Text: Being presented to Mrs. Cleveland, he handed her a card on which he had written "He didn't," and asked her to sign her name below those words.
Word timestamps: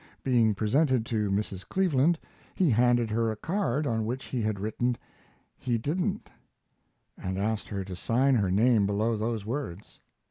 Being 0.23 0.55
presented 0.55 1.05
to 1.05 1.29
Mrs. 1.29 1.63
Cleveland, 1.69 2.17
he 2.55 2.71
handed 2.71 3.11
her 3.11 3.29
a 3.29 3.35
card 3.35 3.85
on 3.85 4.03
which 4.03 4.25
he 4.25 4.41
had 4.41 4.59
written 4.59 4.97
"He 5.59 5.77
didn't," 5.77 6.27
and 7.19 7.37
asked 7.37 7.67
her 7.69 7.83
to 7.83 7.95
sign 7.95 8.33
her 8.33 8.49
name 8.49 8.87
below 8.87 9.15
those 9.15 9.45
words. 9.45 9.99